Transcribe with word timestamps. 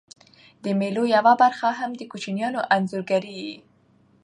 د 0.63 0.65
مېلو 0.79 1.03
یوه 1.15 1.33
برخه 1.41 1.69
هم 1.79 1.91
د 1.95 2.01
کوچنيانو 2.11 2.59
انځورګرۍ 2.75 3.35
يي. 3.45 3.57